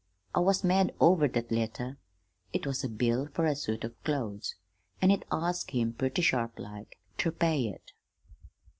[0.33, 1.99] I was mad over that letter.
[2.53, 4.55] It was a bill fer a suit of clothes,
[4.99, 7.91] an' it asked him purty sharplike ter pay it.